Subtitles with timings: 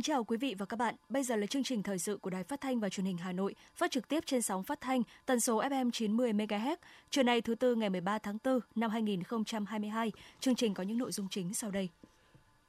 [0.00, 0.94] Kính chào quý vị và các bạn.
[1.08, 3.32] Bây giờ là chương trình thời sự của Đài Phát thanh và Truyền hình Hà
[3.32, 6.76] Nội, phát trực tiếp trên sóng phát thanh tần số FM 90 MHz.
[7.10, 11.12] Trưa nay thứ tư ngày 13 tháng 4 năm 2022, chương trình có những nội
[11.12, 11.88] dung chính sau đây.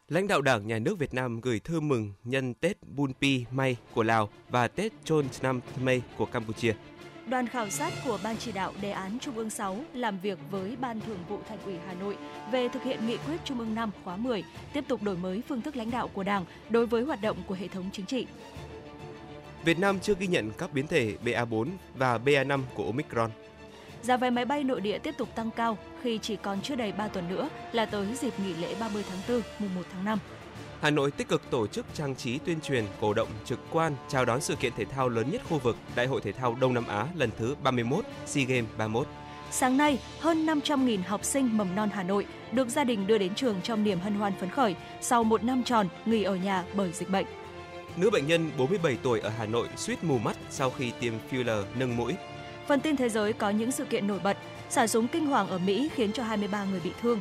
[0.10, 3.78] Lãnh đạo Đảng, Nhà nước Việt Nam gửi thư mừng nhân Tết Bun Pi May
[3.94, 6.74] của Lào và Tết Chon Nam Thmei của Campuchia.
[7.28, 10.76] Đoàn khảo sát của Ban chỉ đạo đề án Trung ương 6 làm việc với
[10.82, 12.18] Ban Thường vụ Thành ủy Hà Nội
[12.52, 15.62] về thực hiện nghị quyết Trung ương 5 khóa 10, tiếp tục đổi mới phương
[15.62, 18.28] thức lãnh đạo của Đảng đối với hoạt động của hệ thống chính trị.
[19.64, 23.32] Việt Nam chưa ghi nhận các biến thể BA4 và BA5 của Omicron.
[24.02, 26.92] Giá vé máy bay nội địa tiếp tục tăng cao khi chỉ còn chưa đầy
[26.92, 30.20] 3 tuần nữa là tới dịp nghỉ lễ 30 tháng 4, mùng 1 tháng 5.
[30.82, 34.26] Hà Nội tích cực tổ chức trang trí tuyên truyền, cổ động trực quan chào
[34.26, 36.88] đón sự kiện thể thao lớn nhất khu vực Đại hội thể thao Đông Nam
[36.88, 39.08] Á lần thứ 31, SEA Games 31.
[39.52, 43.36] Sáng nay, hơn 500.000 học sinh mầm non Hà Nội được gia đình đưa đến
[43.36, 46.92] trường trong niềm hân hoan phấn khởi sau một năm tròn nghỉ ở nhà bởi
[46.92, 47.26] dịch bệnh.
[47.98, 51.64] Nữ bệnh nhân 47 tuổi ở Hà Nội suýt mù mắt sau khi tiêm filler
[51.76, 52.16] nâng mũi.
[52.68, 54.38] Phần tin thế giới có những sự kiện nổi bật.
[54.70, 57.20] Xả súng kinh hoàng ở Mỹ khiến cho 23 người bị thương.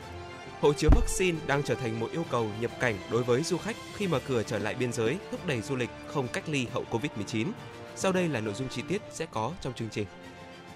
[0.60, 3.76] Hộ chiếu vaccine đang trở thành một yêu cầu nhập cảnh đối với du khách
[3.94, 6.84] khi mở cửa trở lại biên giới, thúc đẩy du lịch không cách ly hậu
[6.90, 7.46] Covid-19.
[7.96, 10.06] Sau đây là nội dung chi tiết sẽ có trong chương trình.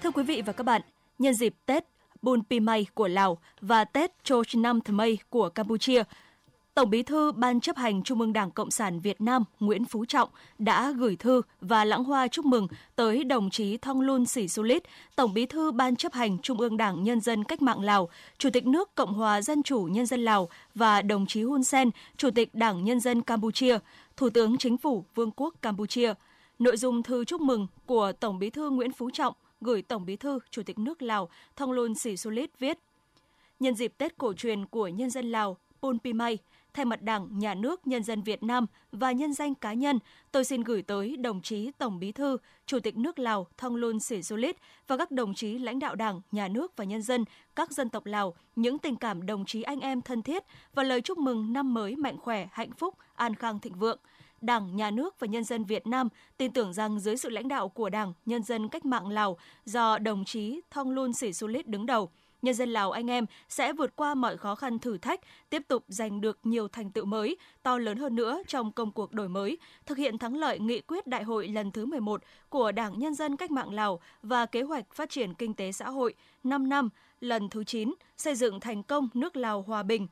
[0.02, 0.82] Thưa quý vị và các bạn,
[1.18, 1.84] nhân dịp Tết
[2.22, 6.02] Bun Pimay của Lào và Tết Chochnam Thmay của Campuchia,
[6.74, 10.05] Tổng Bí thư Ban chấp hành Trung ương Đảng Cộng sản Việt Nam Nguyễn Phú
[10.05, 14.48] Trọng đã gửi thư và lãng hoa chúc mừng tới đồng chí Thong Lun Sĩ
[14.48, 14.83] Xu Lít,
[15.17, 18.08] Tổng Bí thư Ban chấp hành Trung ương Đảng Nhân dân Cách mạng Lào,
[18.39, 21.90] Chủ tịch nước Cộng hòa Dân chủ Nhân dân Lào và đồng chí Hun Sen,
[22.17, 23.79] Chủ tịch Đảng Nhân dân Campuchia,
[24.17, 26.14] Thủ tướng Chính phủ Vương quốc Campuchia.
[26.58, 30.17] Nội dung thư chúc mừng của Tổng Bí thư Nguyễn Phú Trọng gửi Tổng Bí
[30.17, 32.79] thư Chủ tịch nước Lào Thong Lun Sĩ Xu Lít viết:
[33.61, 36.39] Nhân dịp Tết cổ truyền của nhân dân Lào, Pun Pimay
[36.74, 39.98] thay mặt Đảng, Nhà nước, nhân dân Việt Nam và nhân danh cá nhân,
[40.33, 42.36] tôi xin gửi tới đồng chí Tổng Bí thư,
[42.67, 46.73] Chủ tịch nước Lào Thonglun Sisolit và các đồng chí lãnh đạo Đảng, Nhà nước
[46.77, 47.24] và nhân dân
[47.57, 51.01] các dân tộc Lào những tình cảm đồng chí anh em thân thiết và lời
[51.01, 53.98] chúc mừng năm mới mạnh khỏe, hạnh phúc, an khang thịnh vượng.
[54.41, 57.68] Đảng, Nhà nước và nhân dân Việt Nam tin tưởng rằng dưới sự lãnh đạo
[57.68, 62.11] của Đảng, nhân dân cách mạng Lào do đồng chí Thonglun Sisolit đứng đầu–
[62.44, 65.84] nhân dân Lào anh em sẽ vượt qua mọi khó khăn thử thách, tiếp tục
[65.88, 69.58] giành được nhiều thành tựu mới, to lớn hơn nữa trong công cuộc đổi mới,
[69.86, 73.36] thực hiện thắng lợi nghị quyết đại hội lần thứ 11 của Đảng Nhân dân
[73.36, 76.88] Cách mạng Lào và kế hoạch phát triển kinh tế xã hội 5 năm
[77.20, 80.06] lần thứ 9, xây dựng thành công nước Lào hòa bình,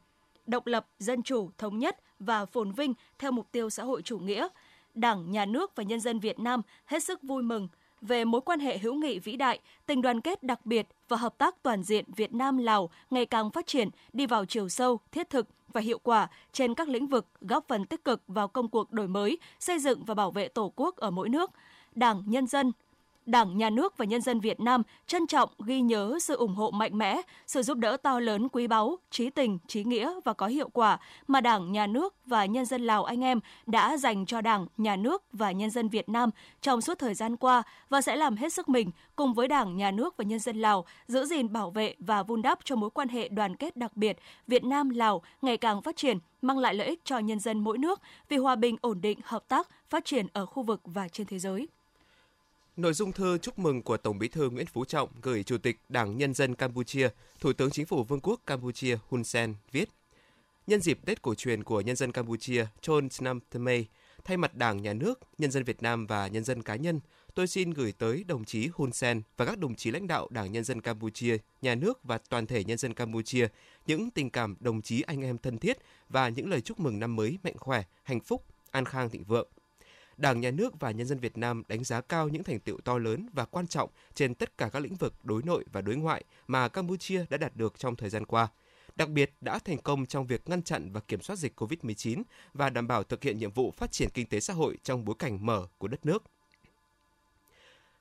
[0.47, 4.19] độc lập, dân chủ, thống nhất và phồn vinh theo mục tiêu xã hội chủ
[4.19, 4.49] nghĩa.
[4.95, 7.69] Đảng, Nhà nước và nhân dân Việt Nam hết sức vui mừng–
[8.03, 11.39] về mối quan hệ hữu nghị vĩ đại, tình đoàn kết đặc biệt và hợp
[11.39, 15.31] tác toàn diện Việt Nam Lào ngày càng phát triển, đi vào chiều sâu, thiết
[15.31, 18.93] thực và hiệu quả trên các lĩnh vực, góp phần tích cực vào công cuộc
[18.93, 21.51] đổi mới, xây dựng và bảo vệ Tổ quốc ở mỗi nước.
[21.95, 22.73] Đảng, nhân dân,
[23.27, 26.71] Đảng, Nhà nước và nhân dân Việt Nam trân trọng ghi nhớ sự ủng hộ
[26.71, 30.47] mạnh mẽ, sự giúp đỡ to lớn quý báu, trí tình, trí nghĩa và có
[30.47, 34.41] hiệu quả mà Đảng, Nhà nước và nhân dân Lào anh em đã dành cho
[34.41, 36.31] Đảng, Nhà nước và nhân dân Việt Nam
[36.61, 39.91] trong suốt thời gian qua và sẽ làm hết sức mình cùng với Đảng, Nhà
[39.91, 43.09] nước và nhân dân Lào giữ gìn bảo vệ và vun đắp cho mối quan
[43.09, 46.87] hệ đoàn kết đặc biệt Việt Nam Lào ngày càng phát triển mang lại lợi
[46.87, 50.27] ích cho nhân dân mỗi nước vì hòa bình, ổn định, hợp tác, phát triển
[50.33, 51.69] ở khu vực và trên thế giới.
[52.83, 55.81] Nội dung thư chúc mừng của Tổng Bí thư Nguyễn Phú Trọng gửi Chủ tịch
[55.89, 57.09] Đảng Nhân dân Campuchia,
[57.41, 59.89] Thủ tướng Chính phủ Vương quốc Campuchia Hun Sen viết:
[60.67, 63.85] Nhân dịp Tết cổ truyền của nhân dân Campuchia Chon Nam Thmei,
[64.25, 67.01] thay mặt Đảng, Nhà nước, nhân dân Việt Nam và nhân dân cá nhân,
[67.35, 70.53] tôi xin gửi tới đồng chí Hun Sen và các đồng chí lãnh đạo Đảng
[70.53, 73.49] Nhân dân Campuchia, Nhà nước và toàn thể nhân dân Campuchia
[73.87, 75.79] những tình cảm đồng chí anh em thân thiết
[76.09, 79.49] và những lời chúc mừng năm mới mạnh khỏe, hạnh phúc, an khang thịnh vượng–
[80.17, 82.99] Đảng, Nhà nước và nhân dân Việt Nam đánh giá cao những thành tựu to
[82.99, 86.25] lớn và quan trọng trên tất cả các lĩnh vực đối nội và đối ngoại
[86.47, 88.49] mà Campuchia đã đạt được trong thời gian qua.
[88.97, 92.23] Đặc biệt đã thành công trong việc ngăn chặn và kiểm soát dịch COVID-19
[92.55, 95.17] và đảm bảo thực hiện nhiệm vụ phát triển kinh tế xã hội trong bối
[95.19, 96.23] cảnh mở của đất nước.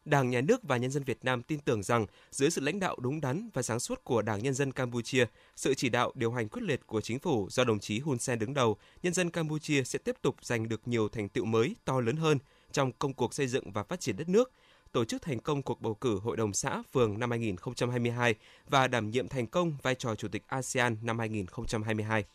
[0.06, 2.96] Đảng, Nhà nước và nhân dân Việt Nam tin tưởng rằng dưới sự lãnh đạo
[3.00, 5.26] đúng đắn và sáng suốt của Đảng Nhân dân Campuchia,
[5.56, 8.40] sự chỉ đạo điều hành quyết liệt của chính phủ do đồng chí Hun Sen
[8.40, 12.00] đứng đầu, nhân dân Campuchia sẽ tiếp tục giành được nhiều thành tựu mới to
[12.00, 12.40] lớn hơn
[12.72, 14.52] trong công cuộc xây dựng và phát triển đất nước,
[14.92, 18.36] tổ chức thành công cuộc bầu cử Hội đồng xã phường năm 2022
[18.70, 22.26] và đảm nhiệm thành công vai trò Chủ tịch ASEAN năm 2022.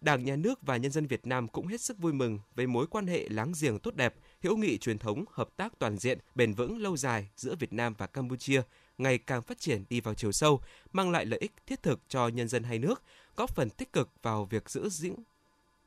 [0.00, 2.86] Đảng, Nhà nước và nhân dân Việt Nam cũng hết sức vui mừng với mối
[2.86, 6.54] quan hệ láng giềng tốt đẹp, hữu nghị truyền thống, hợp tác toàn diện, bền
[6.54, 8.62] vững lâu dài giữa Việt Nam và Campuchia
[8.98, 10.60] ngày càng phát triển đi vào chiều sâu,
[10.92, 13.02] mang lại lợi ích thiết thực cho nhân dân hai nước,
[13.36, 15.14] góp phần tích cực vào việc giữ vững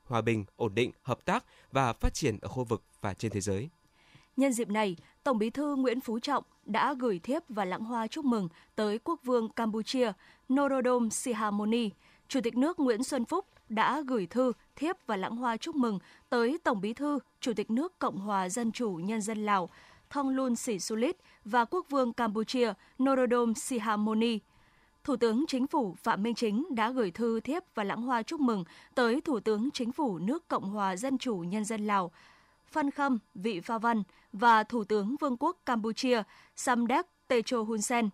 [0.03, 3.41] hòa bình, ổn định, hợp tác và phát triển ở khu vực và trên thế
[3.41, 3.69] giới.
[4.37, 8.07] Nhân dịp này, Tổng Bí thư Nguyễn Phú Trọng đã gửi thiếp và lãng hoa
[8.07, 10.11] chúc mừng tới Quốc vương Campuchia
[10.53, 11.89] Norodom Sihamoni.
[12.27, 15.99] Chủ tịch nước Nguyễn Xuân Phúc đã gửi thư, thiếp và lãng hoa chúc mừng
[16.29, 19.69] tới Tổng Bí thư, Chủ tịch nước Cộng hòa Dân chủ Nhân dân Lào
[20.09, 22.73] Thonglun Sisulit và Quốc vương Campuchia
[23.03, 24.39] Norodom Sihamoni.
[25.03, 28.39] Thủ tướng Chính phủ Phạm Minh Chính đã gửi thư thiếp và lãng hoa chúc
[28.39, 28.63] mừng
[28.95, 32.11] tới Thủ tướng Chính phủ nước Cộng hòa Dân chủ Nhân dân Lào
[32.65, 34.03] Phan Khâm Vị Pha Văn
[34.33, 36.23] và Thủ tướng Vương quốc Campuchia
[36.55, 38.09] Samdech Techo Hun Sen.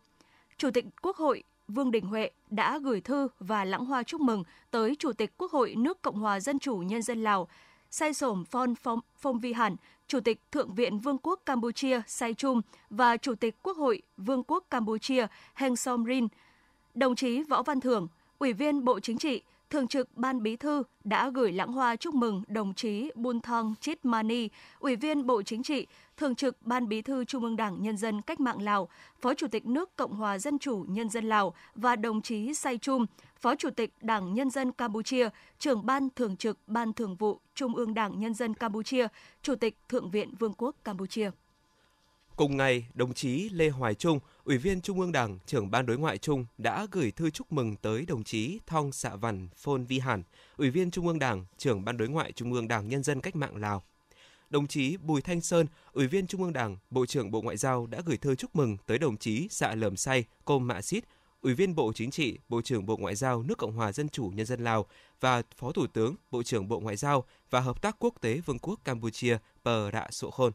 [0.57, 4.43] Chủ tịch Quốc hội Vương Đình Huệ đã gửi thư và lãng hoa chúc mừng
[4.71, 7.47] tới Chủ tịch Quốc hội nước Cộng hòa Dân chủ Nhân dân Lào
[7.89, 9.75] Sai Sổm Phon Phong, Phong Vi Hẳn,
[10.07, 14.43] Chủ tịch Thượng viện Vương quốc Campuchia Sai Chung và Chủ tịch Quốc hội Vương
[14.43, 16.27] quốc Campuchia Heng Som Rin.
[16.93, 18.07] Đồng chí Võ Văn Thưởng,
[18.39, 22.13] Ủy viên Bộ Chính trị, Thường trực Ban Bí thư đã gửi lãng hoa chúc
[22.13, 24.49] mừng đồng chí Bun Thong Chit Mani,
[24.79, 25.87] Ủy viên Bộ Chính trị,
[26.17, 28.89] Thường trực Ban Bí thư Trung ương Đảng Nhân dân Cách mạng Lào,
[29.21, 32.77] Phó Chủ tịch nước Cộng hòa Dân chủ Nhân dân Lào và đồng chí Say
[32.77, 33.05] Chum,
[33.39, 35.29] Phó Chủ tịch Đảng Nhân dân Campuchia,
[35.59, 39.07] trưởng Ban Thường trực Ban Thường vụ Trung ương Đảng Nhân dân Campuchia,
[39.41, 41.31] Chủ tịch Thượng viện Vương quốc Campuchia.
[42.37, 45.97] Cùng ngày, đồng chí Lê Hoài Trung, Ủy viên Trung ương Đảng, trưởng Ban Đối
[45.97, 49.99] ngoại Trung đã gửi thư chúc mừng tới đồng chí Thong Sạ Văn Phôn Vi
[49.99, 50.23] Hàn,
[50.57, 53.35] Ủy viên Trung ương Đảng, trưởng Ban Đối ngoại Trung ương Đảng Nhân dân Cách
[53.35, 53.83] mạng Lào.
[54.49, 57.87] Đồng chí Bùi Thanh Sơn, Ủy viên Trung ương Đảng, Bộ trưởng Bộ Ngoại giao
[57.87, 61.03] đã gửi thư chúc mừng tới đồng chí Sạ Lầm Say Côm Mạ Xít,
[61.41, 64.31] Ủy viên Bộ Chính trị, Bộ trưởng Bộ Ngoại giao nước Cộng hòa Dân chủ
[64.35, 64.85] Nhân dân Lào
[65.19, 68.59] và Phó Thủ tướng, Bộ trưởng Bộ Ngoại giao và Hợp tác Quốc tế Vương
[68.59, 70.51] quốc Campuchia Pờ Rạ Sộ Khôn.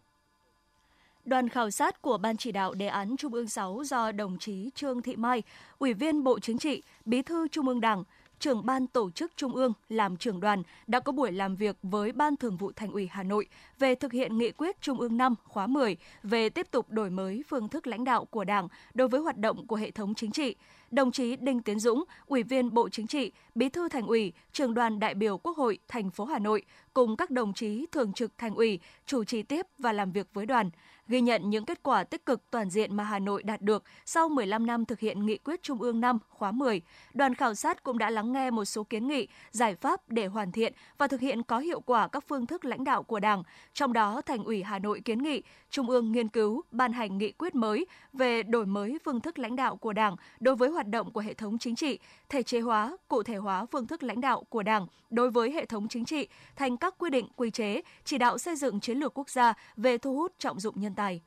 [1.24, 4.70] Đoàn khảo sát của Ban chỉ đạo đề án Trung ương 6 do đồng chí
[4.74, 5.42] Trương Thị Mai,
[5.78, 8.04] Ủy viên Bộ Chính trị, Bí thư Trung ương Đảng,
[8.38, 12.12] trưởng ban tổ chức Trung ương làm trưởng đoàn đã có buổi làm việc với
[12.12, 13.46] Ban Thường vụ Thành ủy Hà Nội
[13.78, 17.42] về thực hiện nghị quyết Trung ương 5 khóa 10 về tiếp tục đổi mới
[17.48, 20.54] phương thức lãnh đạo của Đảng đối với hoạt động của hệ thống chính trị.
[20.90, 24.74] Đồng chí Đinh Tiến Dũng, Ủy viên Bộ Chính trị, Bí thư Thành ủy, Trưởng
[24.74, 26.62] đoàn đại biểu Quốc hội thành phố Hà Nội
[26.94, 30.46] cùng các đồng chí thường trực Thành ủy chủ trì tiếp và làm việc với
[30.46, 30.70] đoàn
[31.08, 34.28] ghi nhận những kết quả tích cực toàn diện mà Hà Nội đạt được sau
[34.28, 36.80] 15 năm thực hiện nghị quyết Trung ương 5 khóa 10.
[37.14, 40.52] Đoàn khảo sát cũng đã lắng nghe một số kiến nghị, giải pháp để hoàn
[40.52, 43.42] thiện và thực hiện có hiệu quả các phương thức lãnh đạo của Đảng.
[43.74, 47.32] Trong đó, Thành ủy Hà Nội kiến nghị Trung ương nghiên cứu ban hành nghị
[47.32, 51.10] quyết mới về đổi mới phương thức lãnh đạo của Đảng đối với hoạt động
[51.12, 51.98] của hệ thống chính trị,
[52.28, 55.66] thể chế hóa, cụ thể hóa phương thức lãnh đạo của Đảng đối với hệ
[55.66, 59.18] thống chính trị thành các quy định, quy chế, chỉ đạo xây dựng chiến lược
[59.18, 61.20] quốc gia về thu hút trọng dụng nhân tài.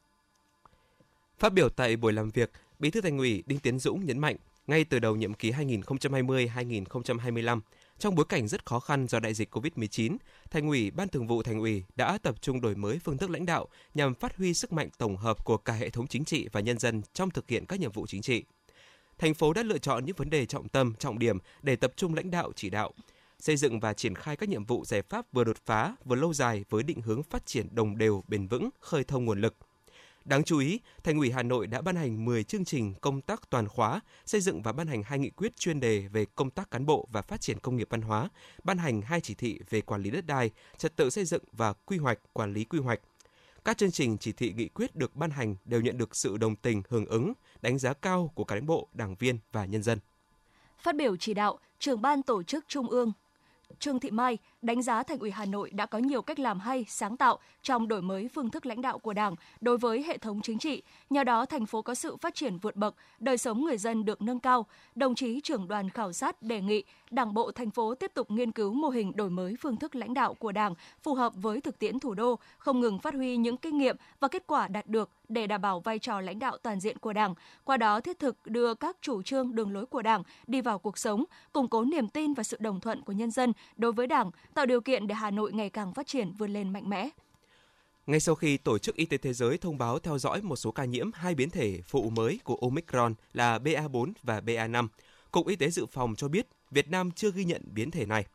[1.40, 4.36] Phát biểu tại buổi làm việc, Bí thư Thành ủy Đinh Tiến Dũng nhấn mạnh,
[4.68, 7.60] ngay từ đầu nhiệm kỳ 2020-2025,
[8.00, 10.18] trong bối cảnh rất khó khăn do đại dịch COVID-19,
[10.52, 13.45] Thành ủy, Ban Thường vụ Thành ủy đã tập trung đổi mới phương thức lãnh
[13.45, 16.60] đạo nhằm phát huy sức mạnh tổng hợp của cả hệ thống chính trị và
[16.60, 18.44] nhân dân trong thực hiện các nhiệm vụ chính trị.
[19.18, 22.14] Thành phố đã lựa chọn những vấn đề trọng tâm, trọng điểm để tập trung
[22.14, 22.94] lãnh đạo chỉ đạo,
[23.39, 26.33] xây dựng và triển khai các nhiệm vụ giải pháp vừa đột phá vừa lâu
[26.33, 29.56] dài với định hướng phát triển đồng đều, bền vững, khơi thông nguồn lực.
[30.25, 33.49] Đáng chú ý, Thành ủy Hà Nội đã ban hành 10 chương trình công tác
[33.49, 36.71] toàn khóa, xây dựng và ban hành hai nghị quyết chuyên đề về công tác
[36.71, 38.30] cán bộ và phát triển công nghiệp văn hóa,
[38.63, 41.73] ban hành hai chỉ thị về quản lý đất đai, trật tự xây dựng và
[41.73, 42.99] quy hoạch, quản lý quy hoạch.
[43.65, 46.56] Các chương trình chỉ thị nghị quyết được ban hành đều nhận được sự đồng
[46.56, 49.99] tình, hưởng ứng, đánh giá cao của cán bộ, đảng viên và nhân dân.
[50.80, 53.11] Phát biểu chỉ đạo, trưởng ban tổ chức Trung ương
[53.80, 56.86] Trương Thị Mai đánh giá Thành ủy Hà Nội đã có nhiều cách làm hay,
[56.88, 60.42] sáng tạo trong đổi mới phương thức lãnh đạo của Đảng đối với hệ thống
[60.42, 60.81] chính trị.
[61.10, 64.22] Nhờ đó, thành phố có sự phát triển vượt bậc, đời sống người dân được
[64.22, 64.66] nâng cao.
[64.95, 68.52] Đồng chí trưởng đoàn khảo sát đề nghị Đảng bộ thành phố tiếp tục nghiên
[68.52, 71.80] cứu mô hình đổi mới phương thức lãnh đạo của Đảng phù hợp với thực
[71.80, 75.10] tiễn thủ đô, không ngừng phát huy những kinh nghiệm và kết quả đạt được
[75.30, 78.36] để đảm bảo vai trò lãnh đạo toàn diện của Đảng, qua đó thiết thực
[78.45, 82.07] đưa các chủ trương đường lối của Đảng đi vào cuộc sống, củng cố niềm
[82.07, 85.16] tin và sự đồng thuận của nhân dân đối với Đảng, tạo điều kiện để
[85.16, 87.09] Hà Nội ngày càng phát triển vươn lên mạnh mẽ.
[88.07, 90.71] Ngay sau khi Tổ chức Y tế Thế giới thông báo theo dõi một số
[90.71, 94.88] ca nhiễm hai biến thể phụ mới của Omicron là BA4 và BA5,
[95.31, 98.26] Cục Y tế Dự phòng cho biết Việt Nam chưa ghi nhận biến thể này.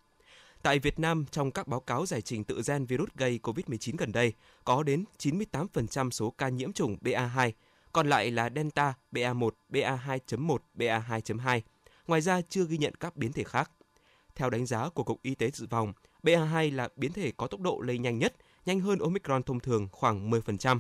[0.63, 4.13] Tại Việt Nam, trong các báo cáo giải trình tự gen virus gây COVID-19 gần
[4.13, 4.33] đây,
[4.65, 7.51] có đến 98% số ca nhiễm chủng BA2,
[7.93, 11.61] còn lại là Delta, BA1, BA2.1, BA2.2.
[12.07, 13.71] Ngoài ra chưa ghi nhận các biến thể khác.
[14.41, 15.93] Theo đánh giá của Cục Y tế Dự phòng,
[16.23, 18.35] BA2 là biến thể có tốc độ lây nhanh nhất,
[18.67, 20.79] nhanh hơn Omicron thông thường khoảng 10%.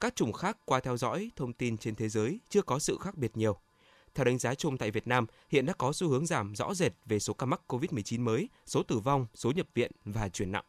[0.00, 3.16] Các chủng khác qua theo dõi thông tin trên thế giới chưa có sự khác
[3.16, 3.56] biệt nhiều.
[4.14, 6.92] Theo đánh giá chung tại Việt Nam, hiện đã có xu hướng giảm rõ rệt
[7.06, 10.64] về số ca mắc COVID-19 mới, số tử vong, số nhập viện và chuyển nặng.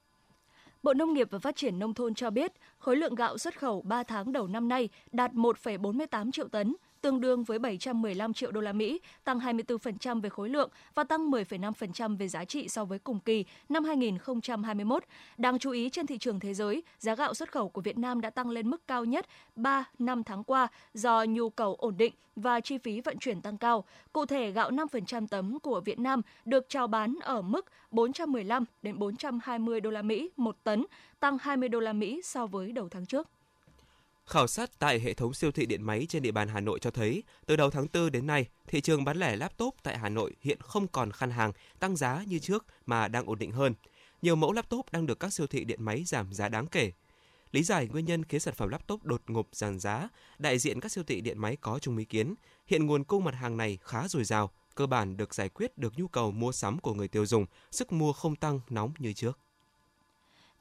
[0.83, 3.81] Bộ Nông nghiệp và Phát triển Nông thôn cho biết, khối lượng gạo xuất khẩu
[3.81, 6.75] 3 tháng đầu năm nay đạt 1,48 triệu tấn,
[7.07, 11.31] tương đương với 715 triệu đô la Mỹ, tăng 24% về khối lượng và tăng
[11.31, 15.03] 10,5% về giá trị so với cùng kỳ năm 2021.
[15.37, 18.21] Đáng chú ý trên thị trường thế giới, giá gạo xuất khẩu của Việt Nam
[18.21, 22.13] đã tăng lên mức cao nhất 3 năm tháng qua do nhu cầu ổn định
[22.35, 23.83] và chi phí vận chuyển tăng cao.
[24.13, 28.99] Cụ thể, gạo 5% tấm của Việt Nam được chào bán ở mức 415 đến
[28.99, 30.85] 420 đô la Mỹ một tấn,
[31.19, 33.27] tăng 20 đô la Mỹ so với đầu tháng trước.
[34.27, 36.91] Khảo sát tại hệ thống siêu thị điện máy trên địa bàn Hà Nội cho
[36.91, 40.35] thấy, từ đầu tháng 4 đến nay, thị trường bán lẻ laptop tại Hà Nội
[40.41, 43.73] hiện không còn khăn hàng, tăng giá như trước mà đang ổn định hơn.
[44.21, 46.91] Nhiều mẫu laptop đang được các siêu thị điện máy giảm giá đáng kể.
[47.51, 50.91] Lý giải nguyên nhân khiến sản phẩm laptop đột ngột giảm giá, đại diện các
[50.91, 54.07] siêu thị điện máy có chung ý kiến, hiện nguồn cung mặt hàng này khá
[54.07, 57.25] dồi dào, cơ bản được giải quyết được nhu cầu mua sắm của người tiêu
[57.25, 59.39] dùng, sức mua không tăng nóng như trước.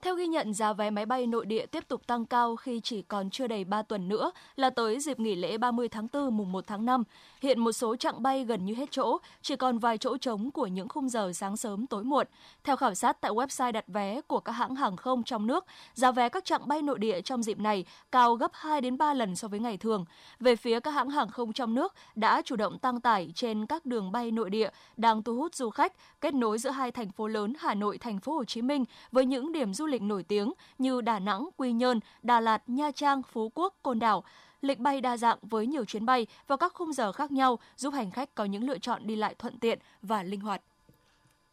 [0.07, 3.03] Theo ghi nhận, giá vé máy bay nội địa tiếp tục tăng cao khi chỉ
[3.03, 6.53] còn chưa đầy 3 tuần nữa là tới dịp nghỉ lễ 30 tháng 4 mùng
[6.53, 7.05] 1 tháng 5.
[7.41, 10.67] Hiện một số chặng bay gần như hết chỗ, chỉ còn vài chỗ trống của
[10.67, 12.27] những khung giờ sáng sớm tối muộn.
[12.65, 16.13] Theo khảo sát tại website đặt vé của các hãng hàng không trong nước, giá
[16.13, 19.37] vé các chặng bay nội địa trong dịp này cao gấp 2 đến 3 lần
[19.37, 20.05] so với ngày thường.
[20.41, 23.87] Về phía các hãng hàng không trong nước đã chủ động tăng tải trên các
[23.87, 27.29] đường bay nội địa đang thu hút du khách, kết nối giữa hai thành phố
[27.29, 30.53] lớn Hà Nội, thành phố Hồ Chí Minh với những điểm du lịch nổi tiếng
[30.79, 34.25] như Đà Nẵng, Quy Nhơn, Đà Lạt, Nha Trang, Phú Quốc, Côn Đảo.
[34.61, 37.91] Lịch bay đa dạng với nhiều chuyến bay vào các khung giờ khác nhau giúp
[37.91, 40.63] hành khách có những lựa chọn đi lại thuận tiện và linh hoạt.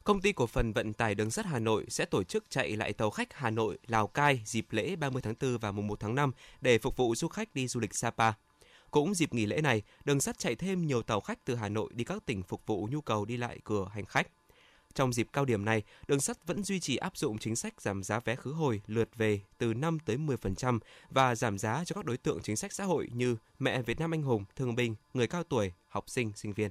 [0.03, 2.93] Công ty cổ phần vận tải đường sắt Hà Nội sẽ tổ chức chạy lại
[2.93, 6.15] tàu khách Hà Nội Lào Cai dịp lễ 30 tháng 4 và mùng 1 tháng
[6.15, 6.31] 5
[6.61, 8.31] để phục vụ du khách đi du lịch Sapa.
[8.91, 11.89] Cũng dịp nghỉ lễ này, đường sắt chạy thêm nhiều tàu khách từ Hà Nội
[11.93, 14.27] đi các tỉnh phục vụ nhu cầu đi lại của hành khách.
[14.95, 18.03] Trong dịp cao điểm này, đường sắt vẫn duy trì áp dụng chính sách giảm
[18.03, 22.05] giá vé khứ hồi lượt về từ 5 tới 10% và giảm giá cho các
[22.05, 25.27] đối tượng chính sách xã hội như mẹ Việt Nam anh hùng, thương binh, người
[25.27, 26.69] cao tuổi, học sinh, sinh viên.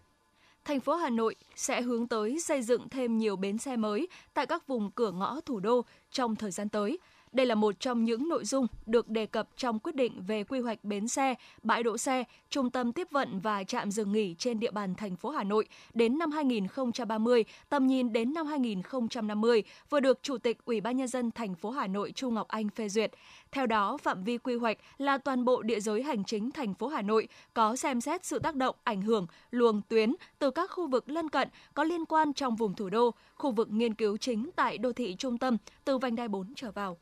[0.65, 4.47] Thành phố Hà Nội sẽ hướng tới xây dựng thêm nhiều bến xe mới tại
[4.47, 6.99] các vùng cửa ngõ thủ đô trong thời gian tới–
[7.33, 10.61] đây là một trong những nội dung được đề cập trong quyết định về quy
[10.61, 14.61] hoạch bến xe, bãi đỗ xe, trung tâm tiếp vận và trạm dừng nghỉ trên
[14.61, 20.01] địa bàn thành phố Hà Nội đến năm 2030, tầm nhìn đến năm 2050 vừa
[20.01, 22.89] được Chủ tịch Ủy ban nhân dân thành phố Hà Nội Chu Ngọc Anh phê
[22.89, 23.13] duyệt.
[23.53, 26.89] Theo đó, phạm vi quy hoạch là toàn bộ địa giới hành chính thành phố
[26.89, 30.87] Hà Nội có xem xét sự tác động ảnh hưởng luồng tuyến từ các khu
[30.87, 34.51] vực lân cận có liên quan trong vùng thủ đô, khu vực nghiên cứu chính
[34.57, 36.97] tại đô thị trung tâm từ vành đai 4 trở vào.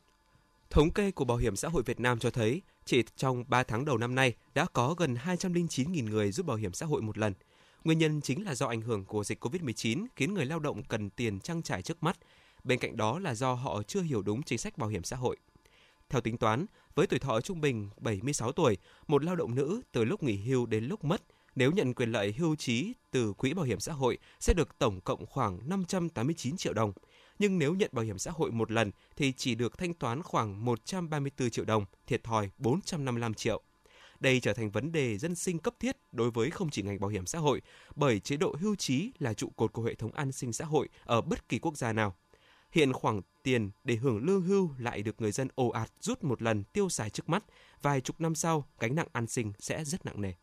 [0.71, 3.85] Thống kê của Bảo hiểm xã hội Việt Nam cho thấy, chỉ trong 3 tháng
[3.85, 7.33] đầu năm nay đã có gần 209.000 người rút bảo hiểm xã hội một lần.
[7.83, 11.09] Nguyên nhân chính là do ảnh hưởng của dịch COVID-19 khiến người lao động cần
[11.09, 12.17] tiền trang trải trước mắt.
[12.63, 15.37] Bên cạnh đó là do họ chưa hiểu đúng chính sách bảo hiểm xã hội.
[16.09, 20.03] Theo tính toán, với tuổi thọ trung bình 76 tuổi, một lao động nữ từ
[20.03, 21.21] lúc nghỉ hưu đến lúc mất,
[21.55, 25.01] nếu nhận quyền lợi hưu trí từ quỹ bảo hiểm xã hội sẽ được tổng
[25.01, 26.93] cộng khoảng 589 triệu đồng–
[27.41, 30.65] nhưng nếu nhận bảo hiểm xã hội một lần thì chỉ được thanh toán khoảng
[30.65, 33.61] 134 triệu đồng, thiệt thòi 455 triệu.
[34.19, 37.09] Đây trở thành vấn đề dân sinh cấp thiết đối với không chỉ ngành bảo
[37.09, 37.61] hiểm xã hội,
[37.95, 40.89] bởi chế độ hưu trí là trụ cột của hệ thống an sinh xã hội
[41.05, 42.15] ở bất kỳ quốc gia nào.
[42.71, 46.41] Hiện khoảng tiền để hưởng lương hưu lại được người dân ồ ạt rút một
[46.41, 47.43] lần tiêu xài trước mắt,
[47.81, 50.33] vài chục năm sau gánh nặng an sinh sẽ rất nặng nề.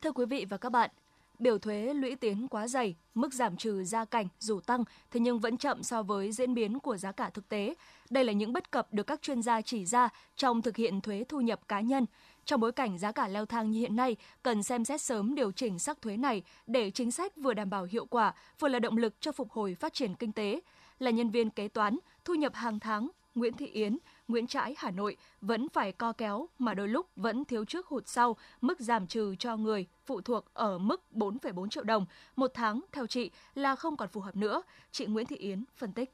[0.00, 0.90] Thưa quý vị và các bạn,
[1.40, 5.38] biểu thuế lũy tiến quá dày, mức giảm trừ gia cảnh dù tăng thế nhưng
[5.38, 7.74] vẫn chậm so với diễn biến của giá cả thực tế.
[8.10, 11.24] Đây là những bất cập được các chuyên gia chỉ ra trong thực hiện thuế
[11.28, 12.06] thu nhập cá nhân.
[12.44, 15.52] Trong bối cảnh giá cả leo thang như hiện nay, cần xem xét sớm điều
[15.52, 18.96] chỉnh sắc thuế này để chính sách vừa đảm bảo hiệu quả, vừa là động
[18.96, 20.60] lực cho phục hồi phát triển kinh tế.
[20.98, 24.90] Là nhân viên kế toán, thu nhập hàng tháng, Nguyễn Thị Yến, Nguyễn Trãi, Hà
[24.90, 29.06] Nội vẫn phải co kéo mà đôi lúc vẫn thiếu trước hụt sau, mức giảm
[29.06, 32.06] trừ cho người phụ thuộc ở mức 4,4 triệu đồng
[32.36, 34.62] một tháng theo chị là không còn phù hợp nữa.
[34.90, 36.12] Chị Nguyễn Thị Yến phân tích.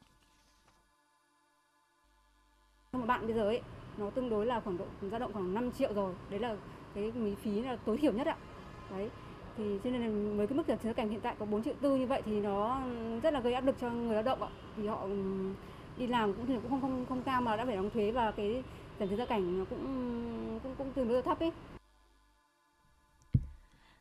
[2.91, 3.61] Một bạn bây giờ ấy,
[3.97, 6.13] nó tương đối là khoảng độ dao động khoảng 5 triệu rồi.
[6.29, 6.55] Đấy là
[6.95, 7.11] cái
[7.43, 8.37] phí là tối thiểu nhất ạ.
[8.91, 9.09] Đấy.
[9.57, 11.73] thì cho nên là với cái mức giảm trừ cảnh hiện tại có 4 triệu
[11.81, 12.81] tư như vậy thì nó
[13.23, 15.07] rất là gây áp lực cho người lao động ạ vì họ
[15.97, 18.31] đi làm cũng thì cũng không không không cao mà đã phải đóng thuế và
[18.31, 18.63] cái
[18.97, 19.79] tiền thuế gia cảnh nó cũng
[20.63, 21.51] cũng cũng tương đối thấp ấy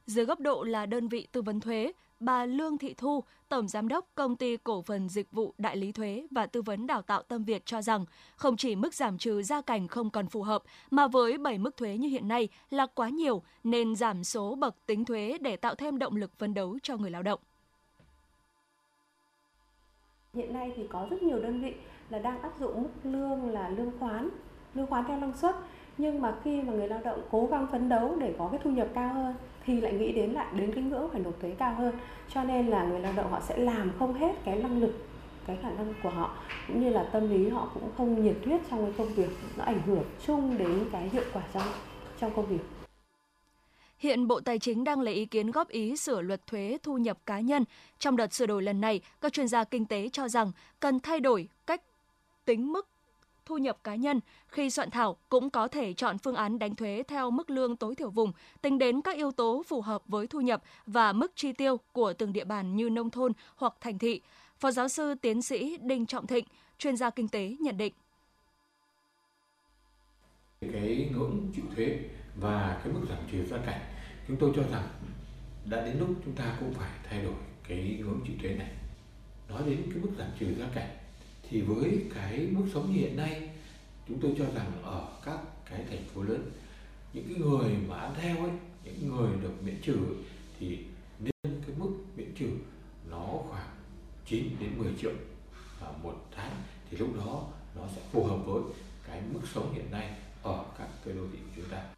[0.06, 3.88] dưới góc độ là đơn vị tư vấn thuế, bà Lương Thị Thu, Tổng Giám
[3.88, 7.22] đốc Công ty Cổ phần Dịch vụ Đại lý Thuế và Tư vấn Đào tạo
[7.22, 8.04] Tâm Việt cho rằng,
[8.36, 11.76] không chỉ mức giảm trừ gia cảnh không còn phù hợp, mà với 7 mức
[11.76, 15.74] thuế như hiện nay là quá nhiều, nên giảm số bậc tính thuế để tạo
[15.74, 17.40] thêm động lực phấn đấu cho người lao động.
[20.36, 21.74] Hiện nay thì có rất nhiều đơn vị
[22.10, 24.28] là đang áp dụng mức lương là lương khoán,
[24.74, 25.54] lương khoán theo năng suất.
[25.98, 28.70] Nhưng mà khi mà người lao động cố gắng phấn đấu để có cái thu
[28.70, 29.34] nhập cao hơn
[29.64, 31.94] thì lại nghĩ đến lại đến cái ngưỡng phải nộp thuế cao hơn.
[32.28, 34.92] Cho nên là người lao động họ sẽ làm không hết cái năng lực
[35.46, 36.36] cái khả năng của họ
[36.68, 39.64] cũng như là tâm lý họ cũng không nhiệt huyết trong cái công việc nó
[39.64, 41.62] ảnh hưởng chung đến cái hiệu quả trong
[42.20, 42.60] trong công việc.
[44.02, 47.18] Hiện Bộ Tài chính đang lấy ý kiến góp ý sửa luật thuế thu nhập
[47.26, 47.64] cá nhân.
[47.98, 51.20] Trong đợt sửa đổi lần này, các chuyên gia kinh tế cho rằng cần thay
[51.20, 51.82] đổi cách
[52.44, 52.88] tính mức
[53.44, 57.02] thu nhập cá nhân, khi soạn thảo cũng có thể chọn phương án đánh thuế
[57.08, 58.32] theo mức lương tối thiểu vùng,
[58.62, 62.12] tính đến các yếu tố phù hợp với thu nhập và mức chi tiêu của
[62.12, 64.20] từng địa bàn như nông thôn hoặc thành thị.
[64.58, 66.44] Phó giáo sư tiến sĩ Đinh Trọng Thịnh,
[66.78, 67.92] chuyên gia kinh tế nhận định.
[70.60, 71.98] Cái ngưỡng chịu thuế
[72.36, 73.80] và cái mức giảm trừ gia cảnh,
[74.28, 74.88] chúng tôi cho rằng
[75.64, 77.34] đã đến lúc chúng ta cũng phải thay đổi
[77.68, 78.70] cái ngưỡng chịu thuế này.
[79.48, 80.96] Nói đến cái mức giảm trừ gia cảnh
[81.50, 83.50] thì với cái mức sống như hiện nay
[84.08, 85.38] chúng tôi cho rằng ở các
[85.70, 86.50] cái thành phố lớn
[87.12, 88.50] những cái người mà ăn theo ấy
[88.84, 89.98] những người được miễn trừ
[90.58, 90.78] thì
[91.18, 92.48] nên cái mức miễn trừ
[93.10, 93.68] nó khoảng
[94.26, 95.12] 9 đến 10 triệu
[96.02, 96.52] một tháng
[96.90, 98.62] thì lúc đó nó sẽ phù hợp với
[99.06, 101.91] cái mức sống hiện nay ở các cái đô thị của chúng ta.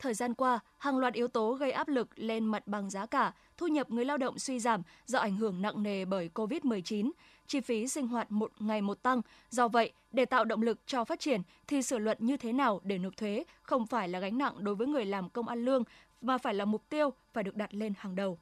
[0.00, 3.32] Thời gian qua, hàng loạt yếu tố gây áp lực lên mặt bằng giá cả,
[3.56, 7.10] thu nhập người lao động suy giảm do ảnh hưởng nặng nề bởi COVID-19,
[7.46, 9.20] chi phí sinh hoạt một ngày một tăng.
[9.50, 12.80] Do vậy, để tạo động lực cho phát triển thì sửa luật như thế nào
[12.84, 15.84] để nộp thuế không phải là gánh nặng đối với người làm công ăn lương
[16.20, 18.38] mà phải là mục tiêu phải được đặt lên hàng đầu.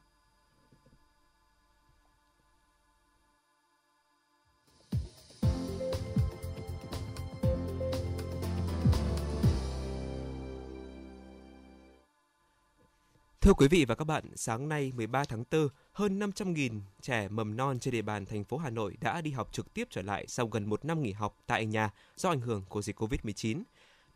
[13.48, 17.56] Thưa quý vị và các bạn, sáng nay 13 tháng 4, hơn 500.000 trẻ mầm
[17.56, 20.24] non trên địa bàn thành phố Hà Nội đã đi học trực tiếp trở lại
[20.28, 23.62] sau gần một năm nghỉ học tại nhà do ảnh hưởng của dịch COVID-19.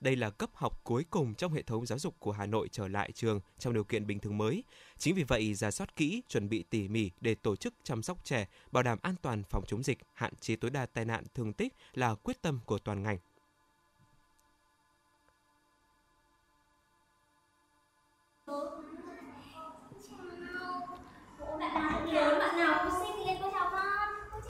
[0.01, 2.89] Đây là cấp học cuối cùng trong hệ thống giáo dục của Hà Nội trở
[2.89, 4.65] lại trường trong điều kiện bình thường mới.
[4.99, 8.25] Chính vì vậy, giả soát kỹ, chuẩn bị tỉ mỉ để tổ chức chăm sóc
[8.25, 11.53] trẻ, bảo đảm an toàn phòng chống dịch, hạn chế tối đa tai nạn thương
[11.53, 13.19] tích là quyết tâm của toàn ngành.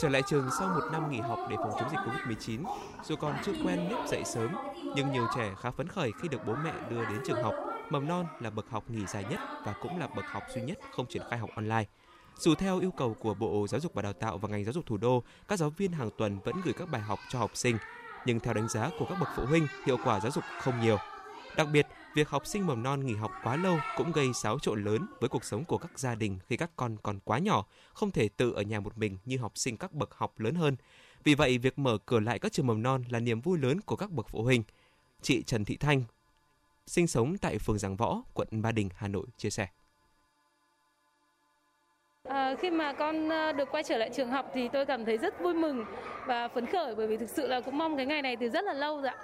[0.02, 2.64] Trở lại trường sau một năm nghỉ học để phòng chống dịch Covid-19,
[3.04, 4.56] dù còn chưa quen nếp dậy sớm,
[4.96, 7.54] nhưng nhiều trẻ khá phấn khởi khi được bố mẹ đưa đến trường học.
[7.90, 10.78] Mầm non là bậc học nghỉ dài nhất và cũng là bậc học duy nhất
[10.96, 11.84] không triển khai học online.
[12.38, 14.86] Dù theo yêu cầu của Bộ Giáo dục và Đào tạo và ngành giáo dục
[14.86, 17.76] thủ đô, các giáo viên hàng tuần vẫn gửi các bài học cho học sinh,
[18.26, 20.96] nhưng theo đánh giá của các bậc phụ huynh, hiệu quả giáo dục không nhiều.
[21.56, 24.85] Đặc biệt, việc học sinh mầm non nghỉ học quá lâu cũng gây xáo trộn
[24.85, 28.11] lớn với cuộc sống của các gia đình khi các con còn quá nhỏ, không
[28.11, 30.77] thể tự ở nhà một mình như học sinh các bậc học lớn hơn.
[31.25, 33.96] Vì vậy, việc mở cửa lại các trường mầm non là niềm vui lớn của
[33.96, 34.62] các bậc phụ huynh.
[35.22, 36.03] Chị Trần Thị Thanh,
[36.87, 39.66] sinh sống tại phường Giảng Võ, quận Ba Đình, Hà Nội chia sẻ.
[42.29, 45.18] À, khi mà con ờ, được quay trở lại trường học thì tôi cảm thấy
[45.18, 45.85] rất vui mừng
[46.27, 48.64] và phấn khởi bởi vì thực sự là cũng mong cái ngày này từ rất
[48.64, 49.16] là lâu rồi ạ.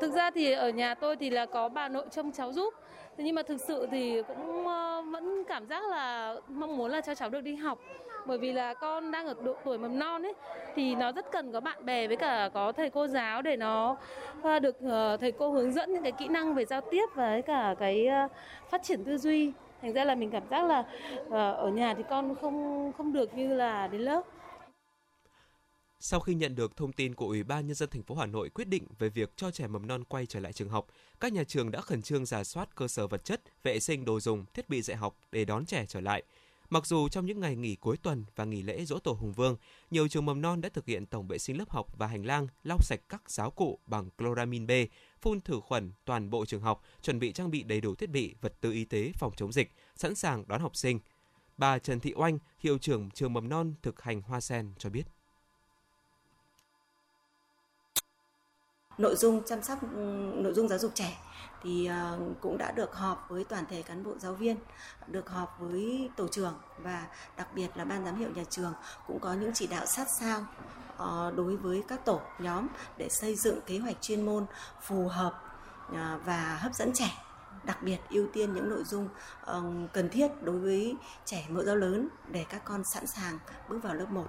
[0.00, 2.74] Thực ra thì ở nhà tôi thì là có bà nội trông cháu giúp.
[3.16, 7.00] Thế nhưng mà thực sự thì cũng ờ, vẫn cảm giác là mong muốn là
[7.00, 7.78] cho cháu được đi học.
[8.26, 10.32] Bởi vì là con đang ở độ tuổi mầm non ấy,
[10.74, 13.96] thì nó rất cần có bạn bè với cả có thầy cô giáo để nó
[14.42, 17.30] ờ, được ờ, thầy cô hướng dẫn những cái kỹ năng về giao tiếp và
[17.30, 18.08] với cả cái
[18.70, 19.52] phát triển tư duy.
[19.82, 20.84] Thành ra là mình cảm giác là
[21.52, 24.22] ở nhà thì con không không được như là đến lớp
[26.06, 28.48] sau khi nhận được thông tin của Ủy ban nhân dân thành phố Hà Nội
[28.48, 30.86] quyết định về việc cho trẻ mầm non quay trở lại trường học,
[31.20, 34.20] các nhà trường đã khẩn trương giả soát cơ sở vật chất, vệ sinh đồ
[34.20, 36.22] dùng, thiết bị dạy học để đón trẻ trở lại.
[36.70, 39.56] Mặc dù trong những ngày nghỉ cuối tuần và nghỉ lễ dỗ tổ Hùng Vương,
[39.90, 42.46] nhiều trường mầm non đã thực hiện tổng vệ sinh lớp học và hành lang,
[42.64, 44.70] lau sạch các giáo cụ bằng chloramin B,
[45.20, 48.34] phun thử khuẩn toàn bộ trường học, chuẩn bị trang bị đầy đủ thiết bị,
[48.40, 50.98] vật tư y tế phòng chống dịch, sẵn sàng đón học sinh.
[51.56, 55.13] Bà Trần Thị Oanh, hiệu trưởng trường mầm non thực hành Hoa Sen cho biết.
[58.98, 59.78] Nội dung chăm sóc
[60.34, 61.18] nội dung giáo dục trẻ
[61.62, 64.56] thì ờ, cũng đã được họp với toàn thể cán bộ giáo viên,
[65.06, 68.72] được họp với tổ trưởng và đặc biệt là ban giám hiệu nhà trường
[69.06, 70.46] cũng có những chỉ đạo sát sao
[70.96, 74.46] ờ, đối với các tổ nhóm để xây dựng kế hoạch chuyên môn
[74.82, 75.42] phù hợp
[75.92, 77.10] ờ, và hấp dẫn trẻ
[77.64, 79.08] đặc biệt ưu tiên những nội dung
[79.92, 83.94] cần thiết đối với trẻ mẫu giáo lớn để các con sẵn sàng bước vào
[83.94, 84.26] lớp 1.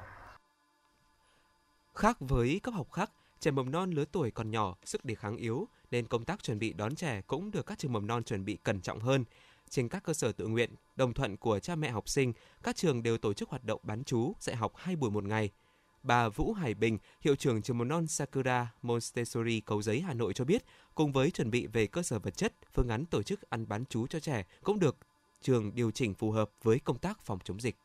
[1.95, 3.10] Khác với cấp học khác,
[3.45, 6.60] trẻ mầm non lứa tuổi còn nhỏ, sức đề kháng yếu nên công tác chuẩn
[6.60, 9.25] bị đón trẻ cũng được các trường mầm non chuẩn bị cẩn trọng hơn.
[9.69, 13.03] Trên các cơ sở tự nguyện, đồng thuận của cha mẹ học sinh, các trường
[13.03, 15.49] đều tổ chức hoạt động bán chú, dạy học hai buổi một ngày–
[16.03, 20.34] Bà Vũ Hải Bình, hiệu trưởng trường mầm non Sakura Montessori Cầu Giấy Hà Nội
[20.34, 20.63] cho biết,
[20.95, 23.84] cùng với chuẩn bị về cơ sở vật chất, phương án tổ chức ăn bán
[23.89, 24.97] chú cho trẻ cũng được
[25.41, 27.75] trường điều chỉnh phù hợp với công tác phòng chống dịch.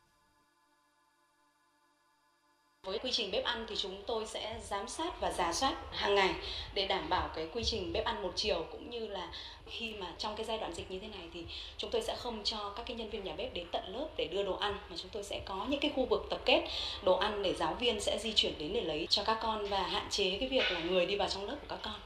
[2.87, 6.15] Với quy trình bếp ăn thì chúng tôi sẽ giám sát và giả soát hàng
[6.15, 6.35] ngày
[6.73, 9.31] để đảm bảo cái quy trình bếp ăn một chiều cũng như là
[9.65, 11.45] khi mà trong cái giai đoạn dịch như thế này thì
[11.77, 14.27] chúng tôi sẽ không cho các cái nhân viên nhà bếp đến tận lớp để
[14.31, 16.67] đưa đồ ăn mà chúng tôi sẽ có những cái khu vực tập kết
[17.03, 19.83] đồ ăn để giáo viên sẽ di chuyển đến để lấy cho các con và
[19.83, 21.99] hạn chế cái việc là người đi vào trong lớp của các con.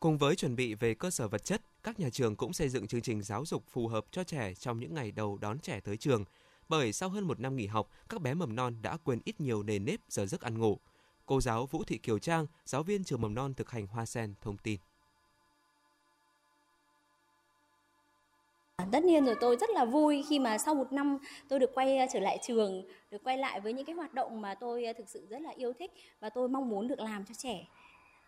[0.00, 2.86] Cùng với chuẩn bị về cơ sở vật chất, các nhà trường cũng xây dựng
[2.86, 5.96] chương trình giáo dục phù hợp cho trẻ trong những ngày đầu đón trẻ tới
[5.96, 6.24] trường–
[6.70, 9.62] bởi sau hơn một năm nghỉ học, các bé mầm non đã quên ít nhiều
[9.62, 10.78] nề nếp giờ giấc ăn ngủ.
[11.26, 14.34] Cô giáo Vũ Thị Kiều Trang, giáo viên trường mầm non thực hành Hoa Sen
[14.40, 14.80] thông tin.
[18.92, 21.98] Tất nhiên rồi tôi rất là vui khi mà sau một năm tôi được quay
[21.98, 24.92] ờ, trở lại trường, được quay lại với những cái hoạt động mà tôi ờ,
[24.92, 27.66] thực sự rất là yêu thích và tôi mong muốn được làm cho trẻ.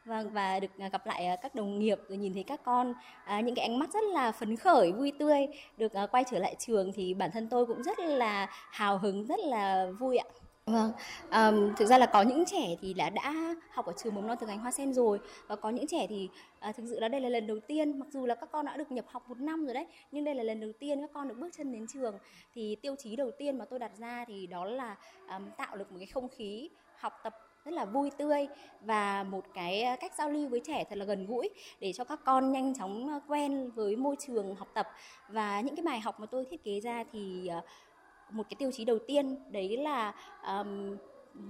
[0.05, 2.95] Vâng và được à, gặp lại à, các đồng nghiệp rồi nhìn thấy các con
[3.25, 6.39] à, những cái ánh mắt rất là phấn khởi vui tươi được à, quay trở
[6.39, 10.27] lại trường thì bản thân tôi cũng rất là hào hứng rất là vui ạ.
[10.67, 10.93] Vâng,
[11.33, 14.37] um, thực ra là có những trẻ thì đã đã học ở trường mầm non
[14.41, 16.29] thực hành hoa sen rồi và có những trẻ thì
[16.69, 18.77] uh, thực sự là đây là lần đầu tiên mặc dù là các con đã
[18.77, 21.29] được nhập học một năm rồi đấy nhưng đây là lần đầu tiên các con
[21.29, 22.19] được bước chân đến trường
[22.55, 24.97] thì tiêu chí đầu tiên mà tôi đặt ra thì đó là
[25.29, 28.47] um, tạo được một cái không khí học tập rất là vui tươi
[28.81, 32.05] và một cái ờ, cách giao lưu với trẻ thật là gần gũi để cho
[32.05, 34.89] các con nhanh chóng ờ, quen với môi trường học tập.
[35.29, 37.61] Và những cái bài học mà tôi thiết kế ra thì ờ,
[38.31, 40.15] một cái tiêu chí đầu tiên đấy là
[40.47, 40.97] um,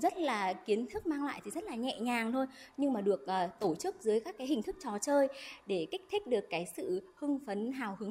[0.01, 2.47] rất là kiến thức mang lại thì rất là nhẹ nhàng thôi
[2.77, 5.29] nhưng mà được uh, tổ chức dưới các cái hình thức trò chơi
[5.67, 8.11] để kích thích được cái sự hưng phấn hào hứng.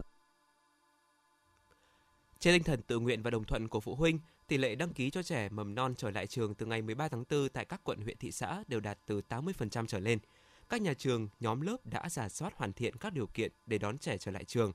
[2.40, 4.20] Trên tinh thần tự nguyện và đồng thuận của phụ huynh,
[4.52, 7.24] tỷ lệ đăng ký cho trẻ mầm non trở lại trường từ ngày 13 tháng
[7.30, 10.20] 4 tại các quận huyện thị xã đều đạt từ 80% trở lên.
[10.70, 13.98] Các nhà trường, nhóm lớp đã giả soát hoàn thiện các điều kiện để đón
[13.98, 14.72] trẻ trở lại trường.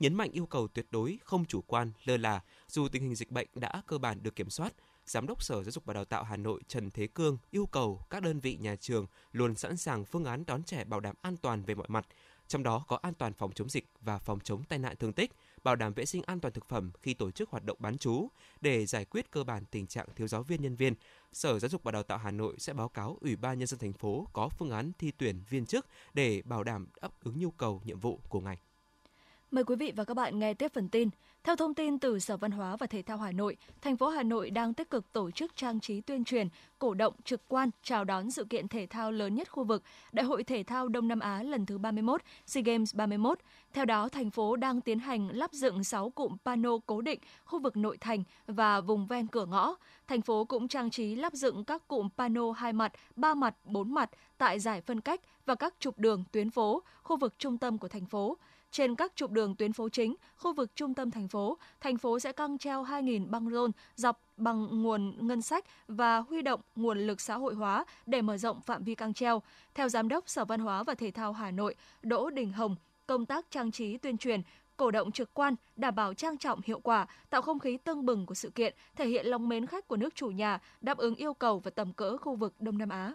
[0.00, 3.30] Nhấn mạnh yêu cầu tuyệt đối không chủ quan, lơ là, dù tình hình dịch
[3.30, 4.74] bệnh đã cơ bản được kiểm soát,
[5.06, 8.06] Giám đốc Sở Giáo dục và Đào tạo Hà Nội Trần Thế Cương yêu cầu
[8.10, 11.36] các đơn vị nhà trường luôn sẵn sàng phương án đón trẻ bảo đảm an
[11.36, 12.06] toàn về mọi mặt,
[12.46, 15.32] trong đó có an toàn phòng chống dịch và phòng chống tai nạn thương tích,
[15.64, 18.28] bảo đảm vệ sinh an toàn thực phẩm khi tổ chức hoạt động bán trú.
[18.60, 20.94] Để giải quyết cơ bản tình trạng thiếu giáo viên nhân viên,
[21.32, 23.80] Sở Giáo dục và Đào tạo Hà Nội sẽ báo cáo Ủy ban nhân dân
[23.80, 27.50] thành phố có phương án thi tuyển viên chức để bảo đảm đáp ứng nhu
[27.50, 28.58] cầu nhiệm vụ của ngành.
[29.50, 31.08] Mời quý vị và các bạn nghe tiếp phần tin.
[31.44, 34.22] Theo thông tin từ Sở Văn hóa và Thể thao Hà Nội, thành phố Hà
[34.22, 38.04] Nội đang tích cực tổ chức trang trí tuyên truyền, cổ động trực quan chào
[38.04, 39.82] đón sự kiện thể thao lớn nhất khu vực,
[40.12, 43.38] Đại hội Thể thao Đông Nam Á lần thứ 31, SEA Games 31.
[43.72, 47.58] Theo đó, thành phố đang tiến hành lắp dựng 6 cụm pano cố định khu
[47.58, 49.74] vực nội thành và vùng ven cửa ngõ.
[50.06, 53.94] Thành phố cũng trang trí lắp dựng các cụm pano hai mặt, ba mặt, bốn
[53.94, 57.78] mặt tại giải phân cách và các trục đường tuyến phố, khu vực trung tâm
[57.78, 58.36] của thành phố.
[58.70, 62.18] Trên các trục đường tuyến phố chính, khu vực trung tâm thành phố, thành phố
[62.18, 66.98] sẽ căng treo 2.000 băng rôn dọc bằng nguồn ngân sách và huy động nguồn
[66.98, 69.42] lực xã hội hóa để mở rộng phạm vi căng treo.
[69.74, 72.76] Theo Giám đốc Sở Văn hóa và Thể thao Hà Nội Đỗ Đình Hồng,
[73.06, 74.42] công tác trang trí tuyên truyền
[74.76, 78.26] cổ động trực quan, đảm bảo trang trọng hiệu quả, tạo không khí tưng bừng
[78.26, 81.34] của sự kiện, thể hiện lòng mến khách của nước chủ nhà, đáp ứng yêu
[81.34, 83.12] cầu và tầm cỡ khu vực Đông Nam Á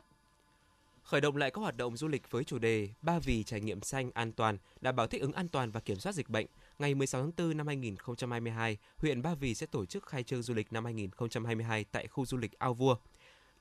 [1.04, 3.82] khởi động lại các hoạt động du lịch với chủ đề Ba vì trải nghiệm
[3.82, 6.46] xanh an toàn, đảm bảo thích ứng an toàn và kiểm soát dịch bệnh.
[6.80, 10.54] Ngày 16 tháng 4 năm 2022, huyện Ba Vì sẽ tổ chức khai trương du
[10.54, 12.96] lịch năm 2022 tại khu du lịch Ao Vua.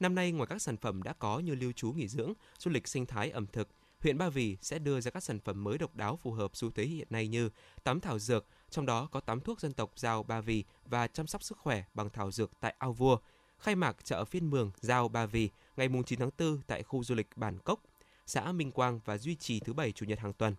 [0.00, 2.88] Năm nay, ngoài các sản phẩm đã có như lưu trú nghỉ dưỡng, du lịch
[2.88, 3.68] sinh thái ẩm thực,
[4.00, 6.70] huyện Ba Vì sẽ đưa ra các sản phẩm mới độc đáo phù hợp xu
[6.70, 7.50] thế hiện nay như
[7.84, 11.26] tắm thảo dược, trong đó có tắm thuốc dân tộc Giao Ba Vì và chăm
[11.26, 13.18] sóc sức khỏe bằng thảo dược tại Ao Vua,
[13.58, 17.14] khai mạc chợ phiên mường Giao Ba Vì ngày 9 tháng 4 tại khu du
[17.14, 17.80] lịch Bản Cốc,
[18.26, 20.54] xã Minh Quang và duy trì thứ bảy chủ nhật hàng tuần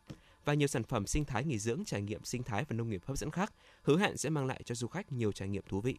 [0.45, 3.01] và nhiều sản phẩm sinh thái nghỉ dưỡng, trải nghiệm sinh thái và nông nghiệp
[3.05, 5.81] hấp dẫn khác, hứa hẹn sẽ mang lại cho du khách nhiều trải nghiệm thú
[5.81, 5.97] vị.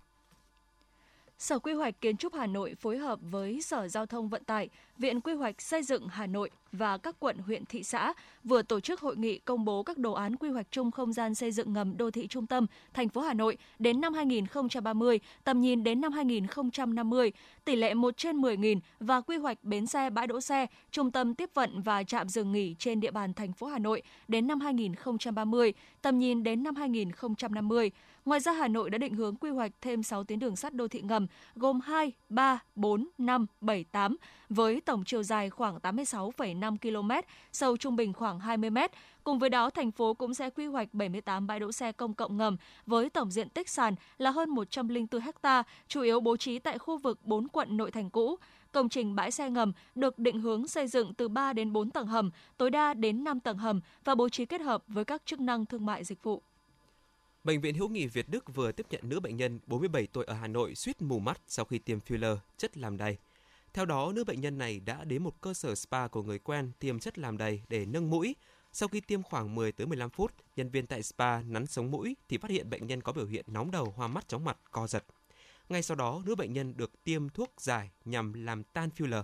[1.39, 4.69] Sở Quy hoạch Kiến trúc Hà Nội phối hợp với Sở Giao thông Vận tải,
[4.99, 8.13] Viện Quy hoạch Xây dựng Hà Nội và các quận, huyện, thị xã
[8.45, 11.35] vừa tổ chức hội nghị công bố các đồ án quy hoạch chung không gian
[11.35, 15.61] xây dựng ngầm đô thị trung tâm thành phố Hà Nội đến năm 2030, tầm
[15.61, 17.33] nhìn đến năm 2050,
[17.65, 21.35] tỷ lệ 1 trên 10.000 và quy hoạch bến xe, bãi đỗ xe, trung tâm
[21.35, 24.61] tiếp vận và trạm dừng nghỉ trên địa bàn thành phố Hà Nội đến năm
[24.61, 27.91] 2030, tầm nhìn đến năm 2050.
[28.25, 30.89] Ngoài ra, Hà Nội đã định hướng quy hoạch thêm 6 tuyến đường sắt đô
[30.89, 34.17] thị ngầm gồm 2, 3, 4, 5, 7, 8
[34.49, 37.11] với tổng chiều dài khoảng 86,5 km,
[37.53, 38.79] sâu trung bình khoảng 20 m.
[39.25, 42.37] Cùng với đó, thành phố cũng sẽ quy hoạch 78 bãi đỗ xe công cộng
[42.37, 46.79] ngầm với tổng diện tích sàn là hơn 104 ha, chủ yếu bố trí tại
[46.79, 48.37] khu vực 4 quận nội thành cũ.
[48.73, 52.07] Công trình bãi xe ngầm được định hướng xây dựng từ 3 đến 4 tầng
[52.07, 55.41] hầm, tối đa đến 5 tầng hầm và bố trí kết hợp với các chức
[55.41, 56.43] năng thương mại dịch vụ.
[57.45, 60.35] Bệnh viện Hữu nghị Việt Đức vừa tiếp nhận nữ bệnh nhân 47 tuổi ở
[60.35, 63.17] Hà Nội suýt mù mắt sau khi tiêm filler chất làm đầy.
[63.75, 66.73] Theo đó, nữ bệnh nhân này đã đến một cơ sở spa của người quen
[66.79, 68.37] tiêm chất làm đầy để nâng mũi.
[68.73, 72.17] Sau khi tiêm khoảng 10 tới 15 phút, nhân viên tại spa nắn sống mũi
[72.29, 74.87] thì phát hiện bệnh nhân có biểu hiện nóng đầu, hoa mắt, chóng mặt, co
[74.87, 75.05] giật.
[75.69, 79.23] Ngay sau đó, nữ bệnh nhân được tiêm thuốc giải nhằm làm tan filler.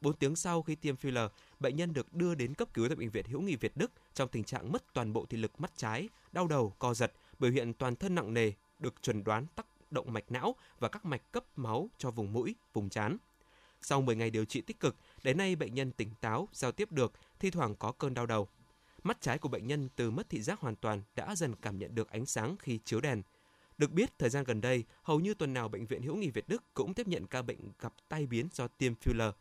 [0.00, 1.28] 4 tiếng sau khi tiêm filler,
[1.60, 4.28] bệnh nhân được đưa đến cấp cứu tại bệnh viện Hữu nghị Việt Đức trong
[4.28, 7.74] tình trạng mất toàn bộ thị lực mắt trái, đau đầu, co giật, biểu hiện
[7.74, 11.44] toàn thân nặng nề, được chuẩn đoán tắc động mạch não và các mạch cấp
[11.56, 13.16] máu cho vùng mũi, vùng trán.
[13.82, 16.92] Sau 10 ngày điều trị tích cực, đến nay bệnh nhân tỉnh táo, giao tiếp
[16.92, 18.48] được, thi thoảng có cơn đau đầu.
[19.02, 21.94] Mắt trái của bệnh nhân từ mất thị giác hoàn toàn đã dần cảm nhận
[21.94, 23.22] được ánh sáng khi chiếu đèn.
[23.78, 26.48] Được biết, thời gian gần đây, hầu như tuần nào Bệnh viện Hữu nghị Việt
[26.48, 29.32] Đức cũng tiếp nhận ca bệnh gặp tai biến do tiêm filler.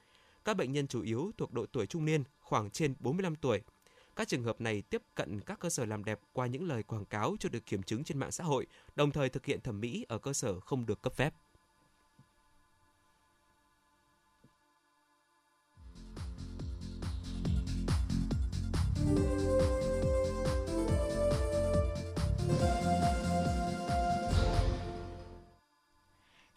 [0.46, 3.62] Các bệnh nhân chủ yếu thuộc độ tuổi trung niên, khoảng trên 45 tuổi.
[4.16, 7.06] Các trường hợp này tiếp cận các cơ sở làm đẹp qua những lời quảng
[7.06, 10.06] cáo chưa được kiểm chứng trên mạng xã hội, đồng thời thực hiện thẩm mỹ
[10.10, 11.34] ở cơ sở không được cấp phép.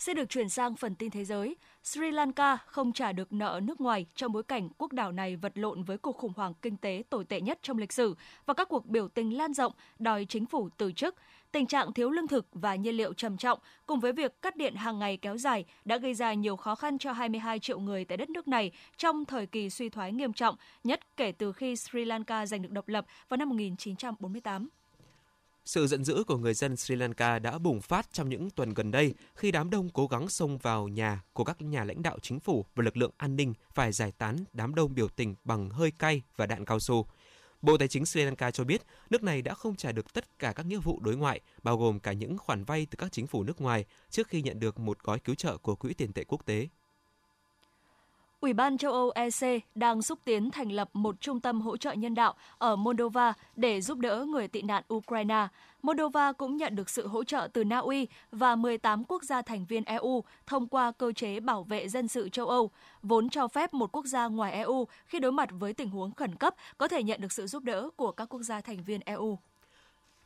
[0.02, 1.56] Sẽ được chuyển sang phần tin thế giới.
[1.82, 5.52] Sri Lanka không trả được nợ nước ngoài trong bối cảnh quốc đảo này vật
[5.54, 8.14] lộn với cuộc khủng hoảng kinh tế tồi tệ nhất trong lịch sử
[8.46, 11.14] và các cuộc biểu tình lan rộng đòi chính phủ từ chức.
[11.52, 14.74] Tình trạng thiếu lương thực và nhiên liệu trầm trọng cùng với việc cắt điện
[14.74, 18.16] hàng ngày kéo dài đã gây ra nhiều khó khăn cho 22 triệu người tại
[18.16, 22.04] đất nước này trong thời kỳ suy thoái nghiêm trọng, nhất kể từ khi Sri
[22.04, 24.68] Lanka giành được độc lập vào năm 1948.
[25.64, 28.90] Sự giận dữ của người dân Sri Lanka đã bùng phát trong những tuần gần
[28.90, 32.40] đây khi đám đông cố gắng xông vào nhà của các nhà lãnh đạo chính
[32.40, 35.90] phủ và lực lượng an ninh phải giải tán đám đông biểu tình bằng hơi
[35.90, 37.06] cay và đạn cao su.
[37.62, 40.52] Bộ Tài chính Sri Lanka cho biết nước này đã không trả được tất cả
[40.52, 43.42] các nghĩa vụ đối ngoại, bao gồm cả những khoản vay từ các chính phủ
[43.42, 46.46] nước ngoài trước khi nhận được một gói cứu trợ của Quỹ tiền tệ quốc
[46.46, 46.68] tế.
[48.42, 51.92] Ủy ban châu Âu EC đang xúc tiến thành lập một trung tâm hỗ trợ
[51.92, 55.48] nhân đạo ở Moldova để giúp đỡ người tị nạn Ukraine.
[55.82, 59.64] Moldova cũng nhận được sự hỗ trợ từ Na Uy và 18 quốc gia thành
[59.64, 62.70] viên EU thông qua cơ chế bảo vệ dân sự châu Âu,
[63.02, 66.34] vốn cho phép một quốc gia ngoài EU khi đối mặt với tình huống khẩn
[66.34, 69.38] cấp có thể nhận được sự giúp đỡ của các quốc gia thành viên EU.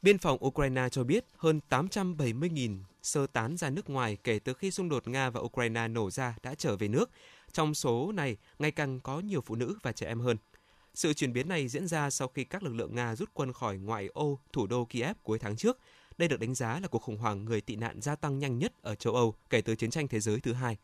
[0.03, 4.71] Biên phòng Ukraine cho biết hơn 870.000 sơ tán ra nước ngoài kể từ khi
[4.71, 7.11] xung đột Nga và Ukraine nổ ra đã trở về nước.
[7.57, 10.37] Trong số này, ngày càng có nhiều phụ nữ và trẻ em hơn.
[10.95, 13.79] Sự chuyển biến này diễn ra sau khi các lực lượng Nga rút quân khỏi
[13.79, 15.79] ngoại ô thủ đô Kiev cuối tháng trước.
[16.19, 18.73] Đây được đánh giá là cuộc khủng hoảng người tị nạn gia tăng nhanh nhất
[18.83, 20.77] ở châu Âu kể từ chiến tranh thế giới thứ hai.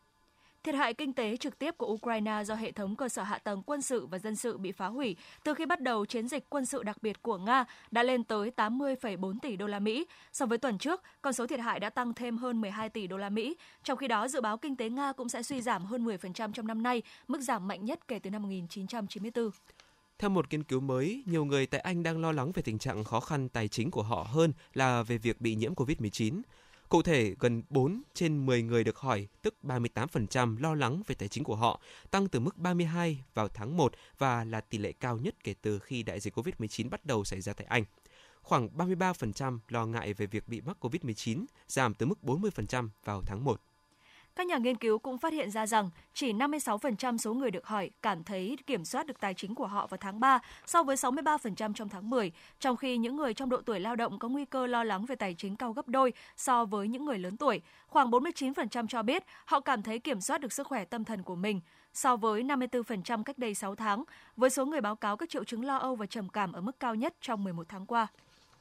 [0.63, 3.63] Thiệt hại kinh tế trực tiếp của Ukraine do hệ thống cơ sở hạ tầng
[3.65, 6.65] quân sự và dân sự bị phá hủy từ khi bắt đầu chiến dịch quân
[6.65, 10.05] sự đặc biệt của Nga đã lên tới 80,4 tỷ đô la Mỹ.
[10.33, 13.17] So với tuần trước, con số thiệt hại đã tăng thêm hơn 12 tỷ đô
[13.17, 13.55] la Mỹ.
[13.83, 16.67] Trong khi đó, dự báo kinh tế Nga cũng sẽ suy giảm hơn 10% trong
[16.67, 19.49] năm nay, mức giảm mạnh nhất kể từ năm 1994.
[20.19, 23.03] Theo một nghiên cứu mới, nhiều người tại Anh đang lo lắng về tình trạng
[23.03, 26.41] khó khăn tài chính của họ hơn là về việc bị nhiễm COVID-19.
[26.93, 31.29] Cụ thể, gần 4 trên 10 người được hỏi, tức 38% lo lắng về tài
[31.29, 35.17] chính của họ, tăng từ mức 32 vào tháng 1 và là tỷ lệ cao
[35.17, 37.83] nhất kể từ khi đại dịch COVID-19 bắt đầu xảy ra tại Anh.
[38.41, 43.43] Khoảng 33% lo ngại về việc bị mắc COVID-19, giảm từ mức 40% vào tháng
[43.43, 43.61] 1.
[44.35, 47.91] Các nhà nghiên cứu cũng phát hiện ra rằng chỉ 56% số người được hỏi
[48.01, 51.73] cảm thấy kiểm soát được tài chính của họ vào tháng 3 so với 63%
[51.73, 54.67] trong tháng 10, trong khi những người trong độ tuổi lao động có nguy cơ
[54.67, 57.61] lo lắng về tài chính cao gấp đôi so với những người lớn tuổi.
[57.87, 61.35] Khoảng 49% cho biết họ cảm thấy kiểm soát được sức khỏe tâm thần của
[61.35, 61.61] mình
[61.93, 64.03] so với 54% cách đây 6 tháng,
[64.37, 66.79] với số người báo cáo các triệu chứng lo âu và trầm cảm ở mức
[66.79, 68.07] cao nhất trong 11 tháng qua.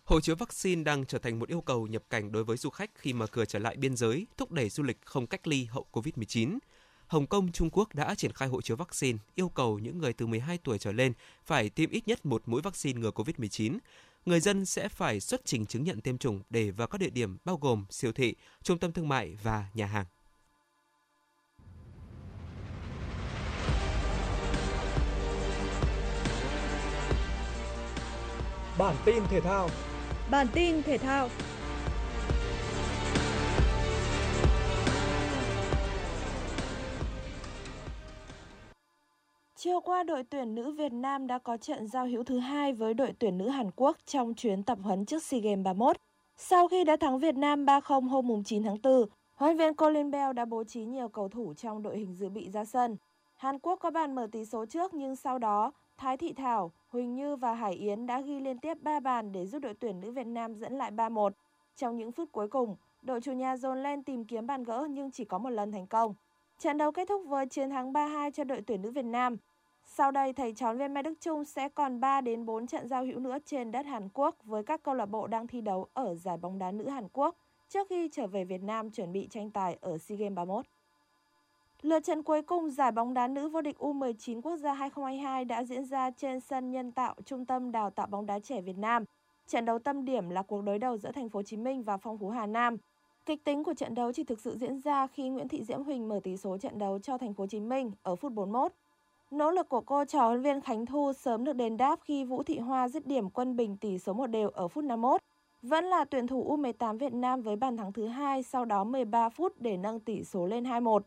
[0.05, 2.91] Hộ chiếu vaccine đang trở thành một yêu cầu nhập cảnh đối với du khách
[2.95, 5.87] khi mở cửa trở lại biên giới, thúc đẩy du lịch không cách ly hậu
[5.93, 6.59] Covid-19.
[7.07, 10.27] Hồng Kông, Trung Quốc đã triển khai hộ chiếu vaccine, yêu cầu những người từ
[10.27, 11.12] 12 tuổi trở lên
[11.45, 13.79] phải tiêm ít nhất một mũi vaccine ngừa COVID-19.
[14.27, 17.37] Người dân sẽ phải xuất trình chứng nhận tiêm chủng để vào các địa điểm
[17.45, 20.07] bao gồm siêu thị, trung tâm thương mại và nhà hàng.
[28.79, 29.69] Bản tin thể thao
[30.33, 31.29] Bản tin thể thao
[39.57, 42.95] Chiều qua, đội tuyển nữ Việt Nam đã có trận giao hữu thứ hai với
[42.95, 45.97] đội tuyển nữ Hàn Quốc trong chuyến tập huấn trước SEA Games 31.
[46.37, 50.33] Sau khi đã thắng Việt Nam 3-0 hôm 9 tháng 4, huấn viên Colin Bell
[50.33, 52.97] đã bố trí nhiều cầu thủ trong đội hình dự bị ra sân.
[53.37, 57.14] Hàn Quốc có bàn mở tỷ số trước nhưng sau đó, Thái Thị Thảo, Huỳnh
[57.14, 60.11] Như và Hải Yến đã ghi liên tiếp 3 bàn để giúp đội tuyển nữ
[60.11, 61.31] Việt Nam dẫn lại 3-1.
[61.76, 65.11] Trong những phút cuối cùng, đội chủ nhà dồn lên tìm kiếm bàn gỡ nhưng
[65.11, 66.14] chỉ có một lần thành công.
[66.59, 69.37] Trận đấu kết thúc với chiến thắng 3-2 cho đội tuyển nữ Việt Nam.
[69.85, 73.05] Sau đây, thầy trò viên Mai Đức Trung sẽ còn 3 đến 4 trận giao
[73.05, 76.14] hữu nữa trên đất Hàn Quốc với các câu lạc bộ đang thi đấu ở
[76.14, 77.37] giải bóng đá nữ Hàn Quốc
[77.68, 80.66] trước khi trở về Việt Nam chuẩn bị tranh tài ở SEA Games 31.
[81.83, 85.64] Lượt trận cuối cùng giải bóng đá nữ vô địch U19 quốc gia 2022 đã
[85.64, 89.05] diễn ra trên sân nhân tạo Trung tâm Đào tạo bóng đá trẻ Việt Nam.
[89.47, 91.97] Trận đấu tâm điểm là cuộc đối đầu giữa Thành phố Hồ Chí Minh và
[91.97, 92.77] Phong Phú Hà Nam.
[93.27, 96.09] Kịch tính của trận đấu chỉ thực sự diễn ra khi Nguyễn Thị Diễm Huỳnh
[96.09, 98.73] mở tỷ số trận đấu cho Thành phố Hồ Chí Minh ở phút 41.
[99.31, 102.42] Nỗ lực của cô trò huấn viên Khánh Thu sớm được đền đáp khi Vũ
[102.42, 105.21] Thị Hoa dứt điểm quân bình tỷ số một đều ở phút 51.
[105.62, 109.29] Vẫn là tuyển thủ U18 Việt Nam với bàn thắng thứ hai, sau đó 13
[109.29, 111.01] phút để nâng tỷ số lên 2-1.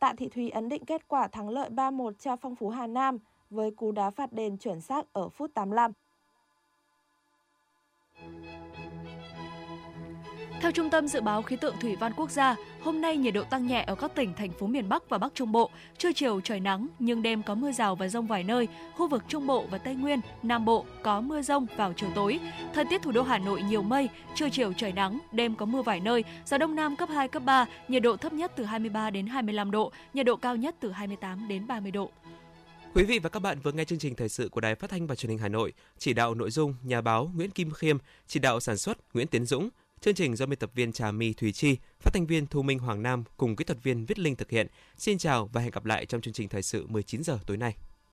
[0.00, 3.18] Tạ Thị Thúy ấn định kết quả thắng lợi 3-1 cho Phong Phú Hà Nam
[3.50, 5.92] với cú đá phạt đền chuẩn xác ở phút 85.
[10.60, 13.44] Theo Trung tâm Dự báo Khí tượng Thủy văn Quốc gia, hôm nay nhiệt độ
[13.44, 15.70] tăng nhẹ ở các tỉnh, thành phố miền Bắc và Bắc Trung Bộ.
[15.98, 18.68] Trưa chiều trời nắng, nhưng đêm có mưa rào và rông vài nơi.
[18.96, 22.40] Khu vực Trung Bộ và Tây Nguyên, Nam Bộ có mưa rông vào chiều tối.
[22.74, 25.82] Thời tiết thủ đô Hà Nội nhiều mây, trưa chiều trời nắng, đêm có mưa
[25.82, 26.24] vài nơi.
[26.46, 29.70] Gió Đông Nam cấp 2, cấp 3, nhiệt độ thấp nhất từ 23 đến 25
[29.70, 32.10] độ, nhiệt độ cao nhất từ 28 đến 30 độ.
[32.94, 35.06] Quý vị và các bạn vừa nghe chương trình thời sự của Đài Phát thanh
[35.06, 38.40] và Truyền hình Hà Nội, chỉ đạo nội dung nhà báo Nguyễn Kim Khiêm, chỉ
[38.40, 39.70] đạo sản xuất Nguyễn Tiến Dũng,
[40.04, 42.78] Chương trình do biên tập viên Trà My Thùy Chi, phát thanh viên Thu Minh
[42.78, 44.66] Hoàng Nam cùng kỹ thuật viên Viết Linh thực hiện.
[44.98, 47.76] Xin chào và hẹn gặp lại trong chương trình thời sự 19 giờ tối nay.